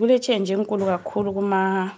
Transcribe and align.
kule 0.00 0.18
change 0.18 0.52
enkulu 0.52 0.84
kakhulu 0.86 1.32
kuma 1.36 1.60
eh, 1.84 1.90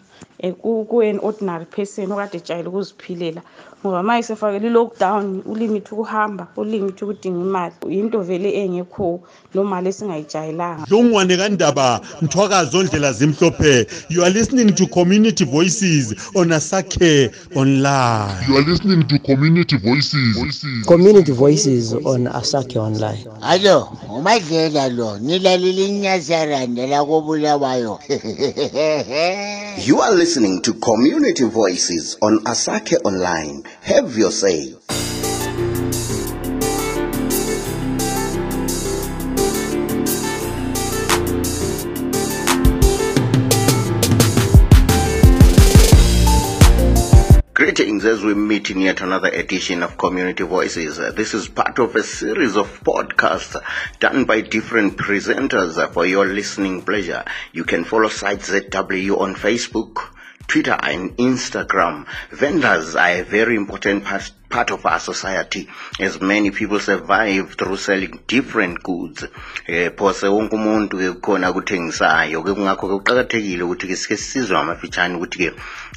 kuwen 0.63 1.19
ordinary 1.23 1.65
person 1.65 2.13
okade 2.13 2.39
ejayele 2.39 2.69
ukuziphilela 2.69 3.43
ngoba 3.85 4.03
ma 4.03 4.19
isefakele 4.19 4.67
i-lockdown 4.67 5.43
ulimit 5.46 5.93
ukuhamba 5.93 6.46
ulimit 6.56 7.03
ukudinga 7.03 7.40
imali 7.40 7.74
yinto 7.88 8.21
vele 8.21 8.51
engekho 8.65 9.21
nomali 9.54 9.88
esingayijayelanga 9.88 10.87
dlongwane 10.88 11.37
kandaba 11.37 12.01
mthwakazi 12.22 12.76
ondlela 12.76 13.12
zimhlophe 13.12 13.87
you 14.08 14.24
are 14.24 14.31
listening 14.35 14.72
to 14.74 14.87
community 14.87 15.44
voices 15.44 16.15
on 16.35 16.53
asakhe 16.53 17.30
online 17.55 18.48
You 18.48 18.57
are 18.57 18.64
listening 18.71 19.05
to 19.09 19.19
Community 19.19 19.77
Voices. 19.77 20.37
Voices. 20.39 20.87
community 20.87 21.32
voices 21.32 21.95
on 22.05 22.27
asakhe 22.27 22.79
online 22.79 23.25
Alo, 23.43 23.89
umadlela 24.11 24.89
lo, 24.89 25.19
nilalile 25.19 25.87
inyazaranda 25.87 26.87
la 26.87 27.05
kobulawayo. 27.05 27.98
You 29.87 30.01
are 30.09 30.15
listening 30.15 30.62
to 30.62 30.73
Community 30.73 31.45
Voices 31.45 32.16
on 32.23 32.39
Asake 32.45 32.97
Online. 33.05 33.62
Have 33.83 34.16
your 34.16 34.30
say. 34.30 34.75
Greetings 47.59 48.05
as 48.05 48.23
we 48.23 48.35
meet 48.35 48.71
in 48.71 48.79
yet 48.83 49.01
another 49.01 49.30
edition 49.30 49.83
of 49.83 49.99
Community 49.99 50.45
Voices. 50.45 50.99
This 51.16 51.35
is 51.35 51.49
part 51.49 51.80
of 51.80 51.97
a 51.97 52.05
series 52.05 52.57
of 52.57 52.85
podcasts 52.85 53.61
done 53.99 54.27
by 54.27 54.43
different 54.43 54.97
presenters 54.97 55.93
for 55.93 56.07
your 56.07 56.25
listening 56.25 56.83
pleasure. 56.83 57.25
You 57.51 57.65
can 57.65 57.83
follow 57.83 58.11
Site 58.11 58.43
ZW 58.43 59.19
on 59.19 59.35
Facebook, 59.35 60.15
Twitter 60.47 60.79
and 60.80 61.16
Instagram. 61.16 62.07
Vendors 62.30 62.95
are 62.95 63.09
a 63.09 63.23
very 63.23 63.57
important 63.57 64.04
part, 64.04 64.30
part 64.48 64.70
of 64.70 64.84
our 64.86 64.98
society. 64.98 65.68
As 66.00 66.20
many 66.20 66.50
people 66.50 66.80
survive 66.80 67.54
through 67.54 67.77
selling 67.77 68.20
different 68.27 68.82
goods. 68.82 69.27
Eh 69.66 69.91
phose 69.96 70.28
wonke 70.28 70.54
umuntu 70.56 70.96
ke 70.98 71.08
kukhona 71.20 71.52
kuthengisayo 71.52 72.42
-ke 72.42 72.54
kungakho 72.54 72.88
ke 72.88 72.96
kuqakathekile 72.98 73.62
ukuthi 73.62 73.86
ke 73.88 73.96
sike 73.96 74.16
sisizwe 74.16 74.56
ngamafitshane 74.56 75.14
ukuthi 75.16 75.38
ke 75.38 75.48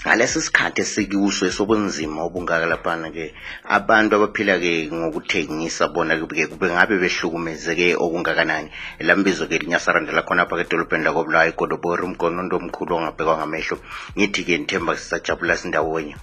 ngalesi 0.03 0.41
sikhathi 0.41 0.81
esikuso 0.81 1.45
esobunzima 1.45 2.23
obungaka 2.27 2.65
laphana 2.65 3.11
ke 3.11 3.33
abantu 3.63 4.15
abaphila 4.15 4.59
ke 4.59 4.89
ngokuthengisa 4.91 5.87
bona 5.93 6.19
ke 6.19 6.25
ke 6.27 6.47
kube 6.51 6.67
ngabe 6.67 6.99
behlukumezeke 6.99 7.95
okungakanani. 7.95 8.69
Lambizo 8.99 9.47
ke 9.47 9.57
linyasarandela 9.61 10.27
khonapha 10.27 10.55
ke 10.57 10.63
edolobheni 10.67 11.03
lakobulawa 11.05 11.47
igodobori 11.47 12.03
umgonondo 12.03 12.57
omkhulu 12.57 12.95
ongabhekwa 12.95 13.37
ngamehlo. 13.37 13.77
Ngithi 14.17 14.43
ke 14.43 14.57
nithemba 14.57 14.97
sisajabula 14.97 15.57
sindawonye 15.57 16.15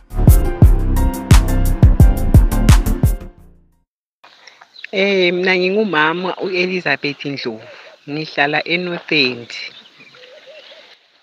mina 4.92 5.52
ngingumama 5.58 6.36
uElizabeth 6.44 7.24
Ndlovu 7.24 7.62
ngihlala 8.10 8.58
eNorth 8.74 9.12
End. 9.12 9.50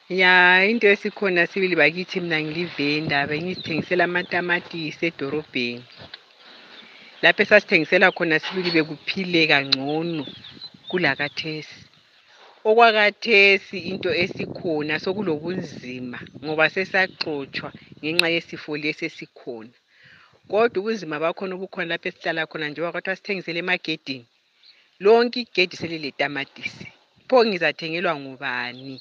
Ya 0.10 0.64
into 0.70 0.88
esikhona 0.88 1.48
sibili 1.48 1.76
bakithi 1.76 2.20
mina 2.22 2.42
ngilivenda 2.42 3.28
bengizithengisela 3.28 4.04
amatamatisi 4.04 5.06
edorobheni. 5.10 5.84
Lapho 7.22 7.42
esasithengisela 7.44 8.12
khona 8.12 8.40
sibili 8.40 8.72
bekuphile 8.72 9.48
kangcono 9.48 10.26
kulakathesi. 10.90 11.80
Okwakathesi 12.70 13.78
into 13.92 14.10
esikhona 14.14 15.00
sokulobunzima 15.00 16.20
ngoba 16.44 16.70
sesaxotshwa 16.70 17.70
ngenxa 18.04 18.28
yesifo 18.36 18.78
lesi 18.78 19.06
esikhona. 19.06 19.74
Kodwa 20.50 20.80
ubunzima 20.82 21.16
bakhona 21.24 21.54
obukhona 21.56 21.90
lapho 21.92 22.08
esihlala 22.10 22.42
khona 22.50 22.66
njengoba 22.70 22.94
kwathiwa 22.94 23.18
sithengisele 23.18 23.60
emagedini. 23.64 24.26
Lonke 25.04 25.40
igedi 25.44 25.76
seliletamatisi. 25.82 26.88
Pho 27.28 27.38
ngizathengelwa 27.48 28.14
ngubani? 28.22 28.96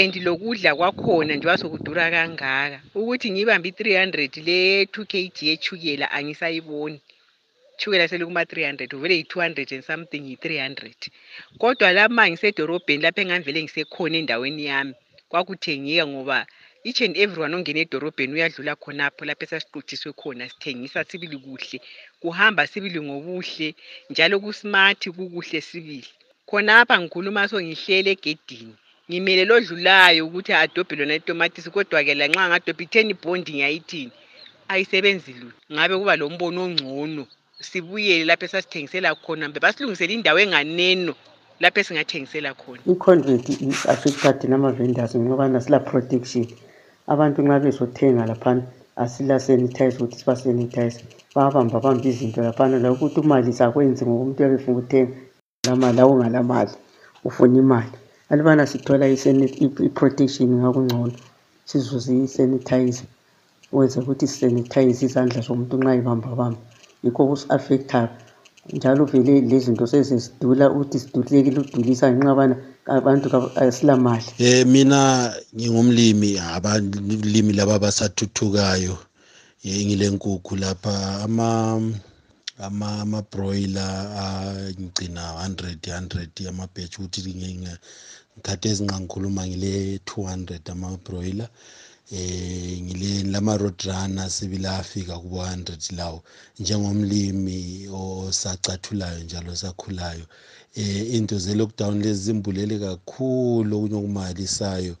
And 0.00 0.14
lokudla 0.26 0.70
kwakhona 0.78 1.32
njengoba 1.34 1.60
sokudura 1.60 2.04
kangaka 2.14 2.78
ukuthi 2.94 3.28
ngibambe 3.30 3.68
i-300 3.70 4.42
le 4.48 4.58
2 4.84 5.04
kg 5.12 5.36
yechukela 5.48 6.06
angisayiboni. 6.16 6.98
Chukela 7.78 8.08
selikuma 8.08 8.42
300 8.44 8.96
vele 9.02 9.14
yi-200 9.20 9.74
and 9.74 9.84
something 9.84 10.22
yi-300. 10.30 11.10
Kodwa 11.58 11.92
la 11.92 12.08
ma 12.08 12.24
ngisedorobheni 12.30 13.02
lapho 13.02 13.20
engangivele 13.20 13.60
ngisekhona 13.62 14.16
endaweni 14.18 14.64
yami 14.70 14.94
kwakuthengeka 15.28 16.06
ngoba 16.06 16.46
each 16.84 17.00
and 17.02 17.16
everyone 17.16 17.54
ongena 17.54 17.80
edorobheni 17.80 18.32
uyadlula 18.34 18.74
khonapho 18.76 19.24
lapho 19.24 19.44
esasiqothiswe 19.44 20.12
khona 20.12 20.48
sithengisa 20.48 21.04
sibili 21.04 21.38
kuhle. 21.38 21.80
Kuhamba 22.20 22.66
sibili 22.66 23.00
ngobuhle 23.00 23.74
njalo 24.10 24.40
kusmart 24.40 25.08
kukuhle 25.08 25.60
sibili. 25.60 26.08
Khonapha 26.46 27.00
ngikhuluma 27.00 27.48
so 27.48 27.62
ngihlele 27.62 28.10
egedini. 28.10 28.74
Ngimele 29.08 29.44
lodlulayo 29.44 30.26
ukuthi 30.26 30.52
adobhe 30.52 30.96
lona 30.96 31.14
itomatisi 31.14 31.70
kodwa-ke 31.70 32.14
lanxa 32.14 32.48
ngadobha 32.48 32.82
i-ten 32.82 33.14
bond 33.22 33.46
ngiyayithini? 33.48 34.12
Ayisebenzi 34.68 35.32
lutho. 35.32 35.58
Ngabe 35.72 35.94
kuba 35.98 36.16
lo 36.16 36.30
mbono 36.30 36.64
ongcono? 36.64 37.26
Sibuyele 37.60 38.24
lapho 38.24 38.44
esasithengisela 38.44 39.14
khona 39.14 39.48
mbe 39.48 39.60
basilungisele 39.60 40.14
indawo 40.14 40.38
enganeno 40.38 41.14
lapho 41.60 41.80
esingathengisela 41.80 42.54
khona. 42.54 42.82
I-convert 42.90 43.46
i-affecta 43.48 44.32
thina 44.32 44.56
ama-vendors 44.56 45.14
ngokubana 45.14 45.60
sila 45.60 45.78
protection 45.80 46.46
abantu 47.06 47.38
nxa 47.42 47.58
bezothenga 47.60 48.26
laphana 48.26 48.62
asila 48.96 49.40
sanitize 49.40 49.96
ukuthi 49.98 50.18
sibasanitize 50.18 51.00
bayabamba 51.34 51.80
bamba 51.80 52.04
izinto 52.08 52.40
laphana 52.42 52.78
lokuthi 52.78 53.20
umali 53.20 53.52
sakwenzi 53.52 54.04
ngoba 54.04 54.22
umuntu 54.22 54.38
uyabe 54.40 54.54
efuna 54.58 54.78
ukuthenga 54.78 55.14
lamali 55.66 56.00
awungalamali 56.00 56.72
ufuna 57.24 57.58
imali. 57.58 57.92
Alubana 58.30 58.66
sithola 58.66 59.06
i-sani- 59.08 59.56
i- 59.64 59.84
i-protection 59.88 60.48
ngakungcono 60.60 61.12
sizuze 61.64 62.12
i-sanitize 62.24 63.04
wenze 63.72 64.00
ukuthi 64.00 64.26
sisanitize 64.26 65.00
izandla 65.06 65.40
zomuntu 65.46 65.76
nxa 65.78 65.92
ebambabamba 66.00 66.60
yikho 67.04 67.22
kusi-affectayo 67.28 68.08
njalo 68.70 69.04
vele 69.04 69.40
lezinto 69.50 69.86
sezizidula 69.86 70.64
ukuthi 70.70 70.98
sidulekile 71.02 71.58
udulisa 71.60 72.06
ngenxa 72.12 72.30
yabana 72.30 72.56
abantu 72.86 73.26
asilamali. 73.62 74.28
Eh 74.38 74.66
mina 74.72 75.00
ngingumlimi 75.54 76.30
abalimi 76.54 77.52
laba 77.58 77.74
abasathuthukayo 77.76 78.96
eh, 79.64 79.80
ngilenkukhu 79.86 80.52
lapha 80.62 80.94
ama 81.24 81.48
ama 82.66 82.88
ama 83.02 83.18
broiler 83.32 83.92
angigcina 84.24 85.22
100 85.46 85.76
100 85.76 86.48
ama 86.48 86.64
batch 86.74 86.98
ukuthi 86.98 87.20
ngikhathi 88.36 88.66
ezinqa 88.68 88.96
ngikhuluma 89.00 89.42
ngile 89.46 89.72
200 90.06 90.72
ama 90.72 90.88
broiler 91.04 91.48
eh 92.12 92.80
ngile 92.82 93.22
lama 93.32 93.56
roadrunner 93.56 94.30
sibila 94.30 94.78
afika 94.78 95.18
kubo 95.18 95.38
100 95.42 95.96
lawo. 95.96 96.22
Njengomlimi 96.60 97.88
osacathulayo 97.88 99.18
njalo 99.24 99.56
sakhulayo 99.56 100.26
eh 100.74 101.14
into 101.14 101.38
ze 101.38 101.54
lockdown 101.54 102.02
lezi 102.02 102.22
zimbulele 102.24 102.78
kakhulu 102.78 103.72
okunye 103.76 103.96
okumalisayo 104.00 104.94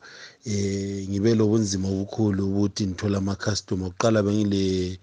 eh 0.44 1.08
ngibe 1.08 1.34
lobunzima 1.34 1.88
obukhulu 1.88 2.40
ukuthi 2.48 2.86
ngithola 2.86 3.18
ama 3.18 3.34
customer 3.44 3.88
kuqala 3.90 4.22
bengile 4.22 4.98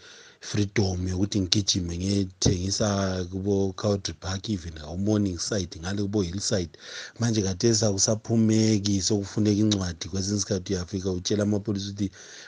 freedom 0.47 0.97
yokuthi 1.11 1.37
ngigijime 1.41 1.93
ngiyethengisa 1.97 2.87
kubo 3.31 3.55
Cowdrey 3.81 4.15
Park 4.23 4.43
even 4.49 4.73
ngawo 4.79 4.97
morning 5.07 5.37
side 5.49 5.73
ngale 5.81 6.01
kubo 6.05 6.21
hillside 6.27 6.73
manje 7.19 7.41
khathesi 7.45 7.83
akusaphumeki 7.85 8.95
sokufuneka 9.07 9.61
incwadi 9.63 10.05
kwesinye 10.11 10.37
isikhathi 10.37 10.69
uyafika 10.73 11.09
utshela 11.17 11.43
amapholisa 11.43 11.89
ukuthi 11.91 12.07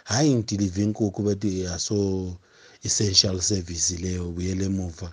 hhayi 0.09 0.31
ngidilive 0.35 0.81
inkukhu 0.83 1.19
bathi 1.27 1.51
aso 1.75 1.97
essential 2.87 3.37
service 3.41 3.97
leyo 4.03 4.23
buyele 4.35 4.65
emuva. 4.65 5.09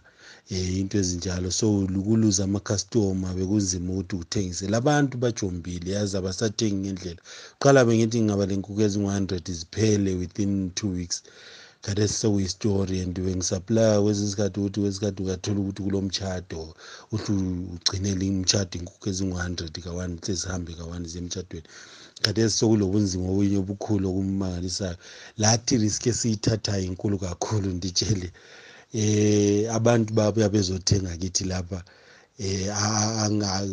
Um 0.51 0.57
into 0.81 0.97
ezinjalo. 0.99 1.51
So 1.51 1.87
kuluza 2.07 2.45
amakhastoma 2.45 3.35
bekunzima 3.35 3.93
ukuthi 3.93 4.17
uthengisele 4.17 4.77
abantu 4.77 5.15
bajombile 5.19 5.91
yazi 5.97 6.17
abasathengi 6.17 6.77
ngendlela. 6.81 7.21
Kuqala 7.59 7.85
bengithi 7.85 8.19
ngingaba 8.21 8.47
le 8.49 8.55
nkukhu 8.57 8.81
ezingu-hundred 8.87 9.45
ziphele 9.59 10.11
within 10.21 10.71
two 10.75 10.91
weeks. 10.97 11.23
Khathesi 11.89 12.15
sekuyistory 12.21 13.01
and 13.01 13.17
bengisaplaya 13.27 14.03
kwesinye 14.03 14.29
isikhathi 14.29 14.61
ukuthi 14.61 14.81
kwesinye 14.81 14.91
isikhathi 14.93 15.23
ukathola 15.23 15.59
ukuthi 15.61 15.83
kulo 15.83 15.99
mtshado 16.07 16.61
uhle 17.15 17.33
ugcinele 17.75 18.25
imtshado 18.27 18.75
inkukhu 18.79 19.07
ezingu-hundred 19.11 19.75
ka-one 19.85 20.15
sezihambe 20.25 20.73
ka-one 20.79 21.09
ziye 21.09 21.23
emtshadweni. 21.25 21.69
Khathesi 22.23 22.55
sokulobunzima 22.61 23.25
obunye 23.33 23.57
obukhulu 23.63 24.05
okumangalisayo 24.11 24.97
lathi 25.43 25.75
risk 25.83 26.03
esiyithathayo 26.13 26.85
inkulu 26.91 27.17
kakhulu 27.25 27.69
nditshele 27.77 28.29
eh 28.93 29.65
abantu 29.79 30.11
babuya 30.19 30.49
bezothenga 30.55 31.17
kithi 31.17 31.45
lapha. 31.45 31.81
Eh 32.41 32.71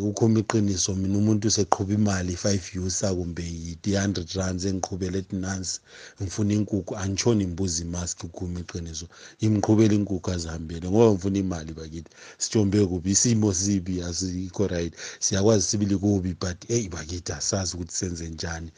ukhoma 0.08 0.40
iqiniso 0.40 0.94
mina 1.00 1.18
umuntu 1.18 1.46
seqhubha 1.50 1.94
imali 1.94 2.34
5 2.34 2.82
usa 2.86 3.14
kumbe 3.14 3.42
i-100 3.42 4.36
rands 4.38 4.64
engiqhubela 4.70 5.16
ethi 5.22 5.36
nansi 5.36 5.78
ngifuna 6.20 6.52
inkukhu 6.58 6.92
angitshoni 7.02 7.42
imbuzi 7.48 7.82
imask 7.86 8.24
ukhuma 8.24 8.58
iqiniso. 8.64 9.06
Imqhubela 9.46 9.94
inkukhu 9.94 10.28
azihambele 10.34 10.86
ngoba 10.90 11.12
ngifuna 11.12 11.38
imali 11.44 11.72
bakithi. 11.78 12.10
Sijombe 12.42 12.78
kubi 12.90 13.10
isimo 13.14 13.48
sibi 13.60 13.94
asikho 14.08 14.66
right. 14.66 14.92
Siyakwazi 15.24 15.64
sibili 15.68 15.96
kubi 15.96 16.34
but 16.42 16.58
eyi 16.74 16.88
bakithi 16.88 17.32
asazi 17.38 17.70
ukuthi 17.74 17.94
senze 17.94 18.28
njani. 18.28 18.70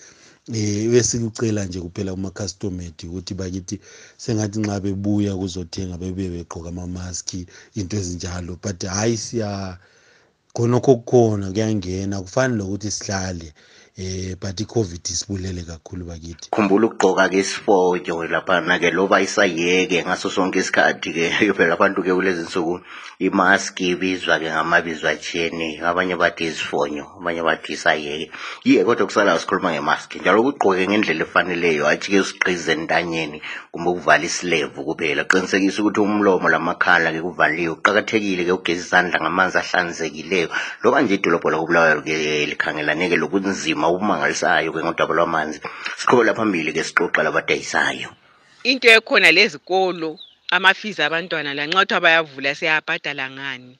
Eh 0.54 0.88
besikucela 0.88 1.64
nje 1.64 1.80
kuphela 1.80 2.12
kuma-customed 2.14 2.94
ukuthi 3.04 3.34
bakithi 3.34 3.80
sengathi 4.16 4.58
nxa 4.60 4.80
bebuya 4.80 5.36
kuzothenga 5.36 5.98
bebe 5.98 6.30
begqoka 6.34 6.68
ama-maski 6.68 7.46
into 7.74 7.96
ezinjalo. 7.96 8.56
But 8.62 8.80
hhayi 8.84 9.16
siya 9.16 9.78
khonokho 10.54 10.96
kukhona 10.96 11.52
kuyangena 11.52 12.22
kufani 12.22 12.56
lokuthi 12.56 12.90
sihlale. 12.90 13.52
Eh 13.98 14.36
but 14.40 14.60
i-covid 14.60 15.02
isibulele 15.10 15.62
kakhulu 15.66 16.04
bakithi. 16.06 16.54
Khumbula 16.54 16.86
ukugqoka-ke 16.86 17.42
isifonyo 17.42 18.30
laphana-ke 18.30 18.94
loba 18.94 19.18
isayeke 19.20 20.06
ngaso 20.06 20.30
sonke 20.30 20.62
isikhathi-ke 20.62 21.50
phela 21.50 21.74
abantu-ke 21.78 22.14
kulezi 22.14 22.46
nsuku 22.46 22.78
imaski 23.18 23.98
ibizwa-ke 23.98 24.54
ngamabizo 24.54 25.08
atshiyene 25.10 25.82
abanye 25.82 26.14
bathi 26.14 26.46
isifonyo 26.46 27.18
abanye 27.18 27.42
bathi 27.42 27.72
isayeke. 27.74 28.30
Yiye 28.64 28.84
kodwa 28.84 29.06
kusalayo 29.06 29.38
sikhuluma 29.38 29.74
ngemaski 29.74 30.22
njalo 30.22 30.46
kugqoke 30.46 30.86
ngendlela 30.86 31.26
efaneleyo 31.26 31.90
athi-ke 31.90 32.22
sigqize 32.22 32.72
entanyeni 32.78 33.42
kumbe 33.72 33.90
ukuvala 33.90 34.24
isilevu 34.30 34.84
kuphela. 34.86 35.26
Qinisekisa 35.26 35.82
ukuthi 35.82 36.00
umlomo 36.06 36.46
lamakhala-ke 36.46 37.18
kuvaliwe. 37.18 37.74
Kuqakathekile-ke 37.74 38.52
ukugeza 38.54 38.78
izandla 38.86 39.18
ngamanzi 39.20 39.58
ahlanzekileyo. 39.58 40.48
Loba 40.82 41.02
nje 41.02 41.14
idolobho 41.18 41.50
lakobulawayo-ke 41.50 42.46
likhangelane-ke 42.46 43.16
lobunzima 43.18 43.87
obumangalisayo-ke 43.88 44.80
ngodaba 44.84 45.14
lwamanzi. 45.14 45.60
Siqhubela 45.96 46.34
phambili-ke 46.34 46.82
sixoxa 46.84 47.22
labadayisayo 47.22 48.10
into 48.64 48.88
ekhona 48.88 49.30
lezikolo 49.32 50.18
amafizi 50.50 51.02
abantwana 51.02 51.54
lanxa 51.54 51.78
kuthiwa 51.80 52.00
bayavula 52.00 52.54
siyabhadala 52.54 53.30
ngani? 53.30 53.78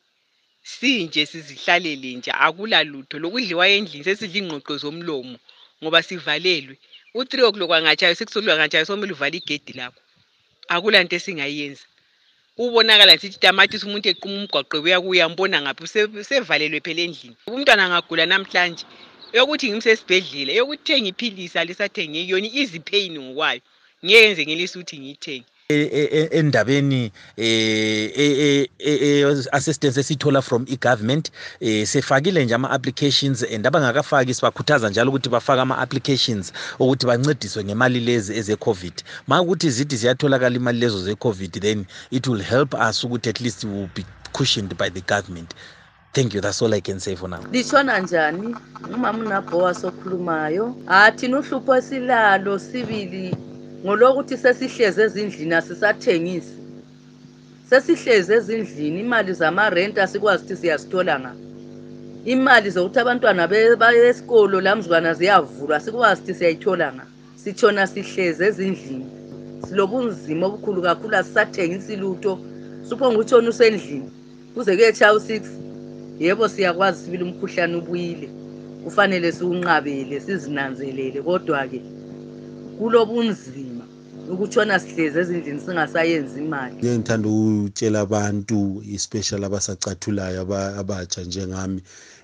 Sinje 0.62 1.26
sizihlalele 1.26 2.14
nje 2.16 2.30
akula 2.30 2.84
lutho 2.84 3.18
lokudliwa 3.18 3.68
endlini 3.68 4.04
sesidla 4.04 4.38
ingqoqo 4.38 4.76
zomlomo 4.78 5.36
ngoba 5.82 6.02
sivalelwe. 6.02 6.76
U-three 7.14 7.42
o'clock 7.42 7.70
angatshayo 7.72 8.14
six 8.14 8.36
o'clock 8.36 8.58
angatshayo 8.58 8.84
somele 8.84 9.12
uvale 9.12 9.36
igedi 9.40 9.72
lakho. 9.72 10.00
Akula 10.68 11.02
nto 11.02 11.16
esingayenza. 11.16 11.82
Ubonakala 12.58 13.14
nsithi 13.16 13.38
tamatisi 13.38 13.86
umuntu 13.86 14.08
equma 14.12 14.34
umgwaqo 14.44 14.76
ebuya 14.78 15.00
kuyambona 15.00 15.62
ngaphi 15.62 15.86
se- 15.86 16.24
sevalelwe 16.24 16.80
phela 16.84 17.00
endlini. 17.06 17.36
Umntwana 17.46 17.84
angagula 17.86 18.26
namhlanje 18.26 18.84
eyokuthi 19.32 19.70
ngimsesibhedlela 19.70 20.52
eyokuthi 20.52 20.82
thenga 20.84 21.08
iphilisi 21.08 21.58
alisathengi 21.58 22.30
yona 22.30 22.46
i-easy 22.46 22.80
pain 22.80 23.12
ngokwayo. 23.20 23.60
Ngeke 24.04 24.32
nze 24.32 24.46
ngelisa 24.46 24.78
ukuthi 24.78 24.98
ngiyithenge. 24.98 25.46
E- 25.70 25.90
e- 26.00 26.08
e- 26.12 26.38
endabeni 26.38 27.12
eh 27.36 28.10
e- 28.16 28.68
e- 28.78 29.20
e- 29.20 29.44
assistance 29.52 30.00
esithola 30.00 30.42
from 30.42 30.64
i-government 30.68 31.30
eh 31.60 31.86
sefakile 31.86 32.44
nje 32.44 32.54
ama-applications 32.54 33.42
and 33.42 33.66
abangakafaki 33.66 34.34
sibakhuthaza 34.34 34.90
njalo 34.90 35.10
ukuthi 35.10 35.28
bafake 35.28 35.60
ama-applications 35.60 36.52
ukuthi 36.78 37.06
bancediswe 37.06 37.64
ngemali 37.64 38.00
lezi 38.00 38.32
eze-covid. 38.38 38.92
Ma 39.26 39.42
ukuthi 39.42 39.70
zithi 39.70 39.96
ziyatholakala 39.96 40.56
imali 40.56 40.78
lezo 40.78 41.02
ze-covid 41.02 41.60
then 41.60 41.84
it 42.10 42.26
will 42.26 42.42
help 42.42 42.74
us 42.74 43.04
ukuthi 43.04 43.28
at 43.28 43.40
least 43.40 43.64
we 43.64 43.70
will 43.70 43.90
be 43.94 44.04
cushioned 44.32 44.74
by 44.78 44.88
the 44.90 45.00
government. 45.00 45.54
Thank 46.18 46.34
you 46.34 46.40
that's 46.40 46.60
all 46.62 46.74
i 46.74 46.80
can 46.80 46.98
say 46.98 47.14
for 47.14 47.28
now. 47.28 47.38
Litshona 47.52 48.00
njani? 48.00 48.56
Umama 48.94 49.18
unabhowa 49.24 49.74
sokhulumayo. 49.74 50.74
Ha 50.86 51.10
thina 51.12 51.38
uhlupho 51.38 51.76
esilalo 51.76 52.58
sibili 52.58 53.34
ngolokuthi 53.84 54.36
sesihlezi 54.36 55.02
ezindlini 55.02 55.54
asisathengisi. 55.54 56.52
Sesihlezi 57.70 58.32
ezindlini 58.32 59.00
imali 59.00 59.32
zamarenti 59.32 60.00
asikwazi 60.00 60.42
ukuthi 60.44 60.56
siyazithola 60.56 61.20
ngaphi 61.20 61.38
imali 62.24 62.70
zokuthi 62.70 62.98
abantwana 62.98 63.48
be- 63.48 63.76
baye 63.76 64.08
esikolo 64.08 64.60
la 64.60 64.76
mzukwana 64.76 65.14
ziyavulwa 65.14 65.76
asikwazi 65.76 66.20
ukuthi 66.20 66.34
siyayithola 66.34 66.92
ngaphi 66.92 67.10
sitshona 67.36 67.86
sihlezi 67.86 68.44
ezindlini. 68.44 69.06
Silobunzima 69.68 70.46
obukhulu 70.46 70.82
kakhulu 70.82 71.16
asisathengisi 71.16 71.96
lutho. 71.96 72.38
Suphonga 72.88 73.18
utshona 73.18 73.48
usendlini. 73.50 74.10
Kuze 74.54 74.76
kuyetshaya 74.76 75.14
u-six 75.14 75.42
yebo 76.20 76.48
siyakwazi 76.48 77.04
sibili 77.04 77.24
umkhuhlane 77.24 77.76
ubuyile 77.76 78.28
kufanele 78.84 79.32
siwunqabele 79.32 80.20
sizinanzelele. 80.20 81.22
Kodwa-ke 81.22 81.80
kulobunzima 82.78 83.84
ukutshona 84.28 84.80
sihlezi 84.80 85.18
ezindlini 85.20 85.60
singasayenzi 85.60 86.38
imali. 86.40 86.76
Ke 86.80 86.98
ngithanda 86.98 87.28
ukutshela 87.28 88.00
abantu 88.00 88.82
especially 88.94 89.44
abasacathulayo 89.46 90.40
aba- 90.42 90.76
abatsha 90.80 91.22
njengami 91.24 91.82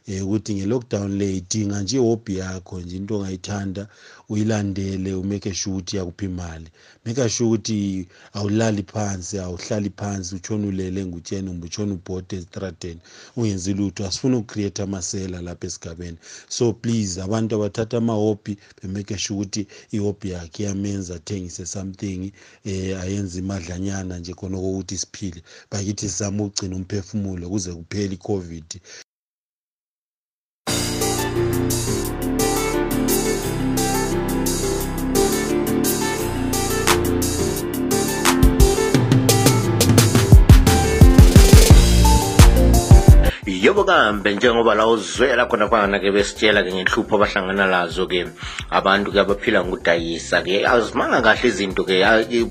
um 0.08 0.22
ukuthi 0.22 0.54
nge-lockdown 0.54 1.18
le 1.18 1.36
idinga 1.36 1.82
nje 1.82 1.96
ihobby 1.96 2.36
yakho 2.36 2.80
nje 2.80 2.96
into 2.96 3.16
ongayithanda 3.16 3.88
uyilandele 4.28 5.14
umake 5.14 5.54
sure 5.54 5.76
ukuthi 5.76 5.96
yakuphi 5.96 6.24
imali. 6.24 6.68
Make 7.04 7.28
sure 7.28 7.48
ukuthi 7.48 8.06
awulali 8.32 8.82
phansi 8.82 9.38
awuhlali 9.38 9.90
phansi 9.90 10.34
utshona 10.34 10.66
ulele 10.66 11.06
ngutsheni 11.06 11.48
kumbe 11.48 11.66
utshona 11.66 11.94
ubhode 11.94 12.36
ezitradeni 12.36 13.00
ungenzi 13.36 13.74
lutho. 13.74 14.06
Asifuni 14.06 14.36
ukucreate 14.36 14.82
amasela 14.82 15.40
lapha 15.40 15.66
esigabeni. 15.66 16.18
So 16.48 16.72
please 16.72 17.20
abantu 17.20 17.54
abathatha 17.54 17.96
amahobby 17.96 18.56
bemake 18.82 19.18
sure 19.18 19.36
ukuthi 19.36 19.66
ihobby 19.92 20.30
yakhe 20.30 20.62
iyamenza 20.62 21.14
athengise 21.14 21.66
something 21.66 22.32
um 22.66 22.72
ayenze 23.02 23.38
imadlanyana 23.38 24.18
nje 24.18 24.34
khona 24.34 24.58
okokuthi 24.58 24.96
siphile. 24.98 25.42
Bakithi 25.70 26.08
sizame 26.08 26.42
ukugcina 26.42 26.76
umphefumulo 26.76 27.48
kuze 27.48 27.72
kuphele 27.72 28.14
i-covid. 28.14 28.80
Yebo 43.64 43.84
kambe 43.84 44.34
njengoba 44.34 44.74
la 44.74 44.86
uzwela 44.86 45.46
khona 45.48 45.68
phana-ke 45.72 46.12
besitshela-ke 46.12 46.68
ngenhlupho 46.68 47.16
abahlangana 47.16 47.64
lazo-ke 47.66 48.20
abantu-ke 48.68 49.20
abaphila 49.20 49.64
ngokudayisa-ke 49.64 50.68
azimanga 50.68 51.24
kahle 51.24 51.48
izinto-ke. 51.48 51.96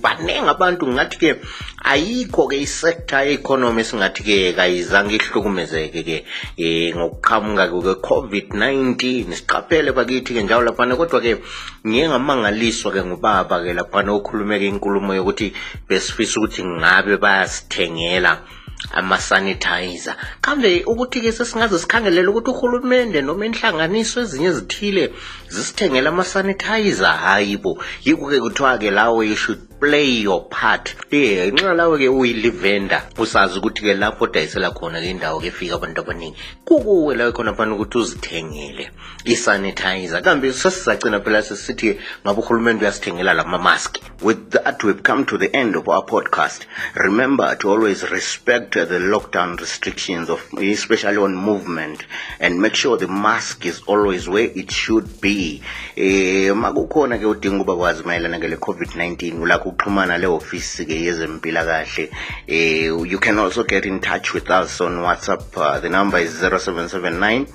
Baningi 0.01 0.49
abantu 0.49 0.89
ngathi-ke 0.89 1.37
ayikho-ke 1.85 2.57
isekta 2.65 3.29
ye-economy 3.29 3.85
esingathi-ke 3.85 4.57
kayizange 4.57 5.13
ihlukumezeke-ke 5.21 6.17
um 6.57 6.97
ngokuqhamuka-ke 6.97 7.77
kwe-covid-19 7.85 9.37
siqaphele 9.37 9.93
bakithi-ke 9.93 10.41
njalo 10.41 10.65
laphana 10.65 10.97
kodwa-ke 10.97 11.37
ngiye 11.85 12.09
ngamangaliswa-ke 12.09 13.05
ngubaba-ke 13.05 13.77
laphana 13.77 14.17
okhulume-ke 14.17 14.65
inkulumo 14.65 15.13
yokuthi 15.13 15.53
besifisa 15.85 16.41
ukuthi 16.41 16.65
ngabe 16.65 17.21
bayasithengela. 17.21 18.62
Ama-sanitizer. 18.91 20.15
Kambe 20.41 20.83
ukuthi-ke 20.85 21.31
sesingaze 21.31 21.79
sikhangelele 21.79 22.27
ukuthi 22.27 22.51
uhulumende 22.51 23.21
noma 23.21 23.45
inhlanganiso 23.45 24.21
ezinye 24.21 24.47
ezithile 24.47 25.13
zisithengele 25.49 26.07
ama-sanitizer. 26.09 27.15
Hayi 27.25 27.57
bo 27.57 27.77
yikho-ke 28.05 28.39
kuthiwa-ke 28.39 28.91
lawo 28.91 29.23
you 29.23 29.35
play 29.83 30.21
your 30.21 30.47
part. 30.49 30.95
Eh 31.11 31.51
nxa 31.53 31.73
lawe-ke 31.73 32.07
uyilivenda 32.09 33.03
usazi 33.17 33.59
ukuthi-ke 33.59 33.93
lapho 33.93 34.23
odayisela 34.23 34.71
khona-ke 34.71 35.09
indawo-ke 35.09 35.47
efika 35.47 35.75
abantu 35.75 36.01
abaningi 36.01 36.37
kukuwe 36.65 37.15
lawe 37.15 37.31
khona 37.31 37.53
phana 37.53 37.75
ukuthi 37.75 37.97
uzithengele 37.97 38.89
i-sanitizer. 39.25 40.21
Kambe 40.21 40.53
sesizagcina 40.53 41.19
phela 41.19 41.41
sesithi 41.41 41.99
ngabe 42.25 42.39
uhulumende 42.39 42.85
uyasithengela 42.85 43.33
lama-mask 43.33 43.99
with 44.21 44.51
that 44.51 44.83
we've 44.83 45.03
come 45.03 45.25
to 45.25 45.37
the 45.37 45.53
end 45.53 45.75
of 45.75 45.87
our 45.89 46.05
podcast. 46.05 46.65
Remember 46.95 47.55
to 47.55 47.69
always 47.69 48.09
respect 48.09 48.73
the 48.73 48.99
lockdown 48.99 49.59
restrictions 49.59 50.29
of 50.29 50.41
especially 50.53 51.17
on 51.17 51.35
movement. 51.35 52.05
And 52.39 52.61
make 52.61 52.75
sure 52.75 52.95
the 52.97 53.07
mask 53.07 53.65
is 53.65 53.81
always 53.81 54.29
where 54.29 54.49
it 54.55 54.71
should 54.71 55.19
be. 55.19 55.61
Um 55.97 56.63
makukhona 56.63 57.17
ke 57.17 57.25
udinga 57.25 57.55
ukuba 57.55 57.75
kwazi 57.75 58.03
mayelana 58.03 58.39
ke 58.39 58.47
le 58.47 58.55
covid-19 58.55 59.41
ulakho 59.41 59.72
ukuxhumana 59.73 60.17
le 60.17 60.27
office 60.27 60.85
ke 60.85 60.95
yezempilakahle 61.05 62.09
eh 62.47 62.85
you 62.85 63.19
can 63.19 63.39
also 63.39 63.63
get 63.63 63.85
in 63.85 63.99
touch 63.99 64.33
with 64.33 64.49
us 64.49 64.81
on 64.81 64.99
whatsapp 65.01 65.41
uh, 65.57 65.79
the 65.79 65.89
number 65.89 66.19
is 66.19 66.39
0779 66.39 67.47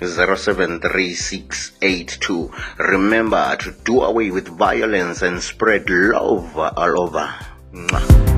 073682 0.00 2.50
remember 2.78 3.56
to 3.56 3.70
do 3.84 4.02
away 4.02 4.30
with 4.30 4.48
violence 4.48 5.22
and 5.22 5.42
spread 5.42 5.88
love 5.90 6.56
all 6.56 7.00
over 7.00 7.28
Mwah. 7.72 8.33